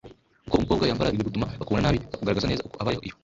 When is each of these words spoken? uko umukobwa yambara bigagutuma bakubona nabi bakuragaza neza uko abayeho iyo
uko 0.47 0.55
umukobwa 0.57 0.83
yambara 0.87 1.13
bigagutuma 1.13 1.51
bakubona 1.59 1.83
nabi 1.85 1.99
bakuragaza 2.13 2.49
neza 2.49 2.65
uko 2.67 2.75
abayeho 2.81 3.03
iyo 3.07 3.15